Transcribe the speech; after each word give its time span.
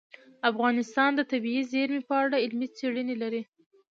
افغانستان 0.49 1.11
د 1.15 1.21
طبیعي 1.31 1.63
زیرمې 1.71 2.01
په 2.09 2.13
اړه 2.23 2.35
علمي 2.43 2.67
څېړنې 2.77 3.15
لري. 3.21 3.41